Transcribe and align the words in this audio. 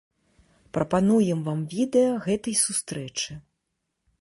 Прапануем 0.77 1.43
вам 1.47 1.61
відэа 1.73 2.17
гэтай 2.25 2.55
сустрэчы. 2.65 3.37